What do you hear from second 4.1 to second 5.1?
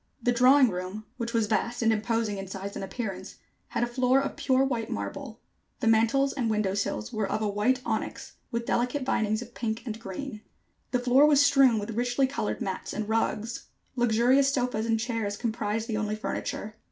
of pure white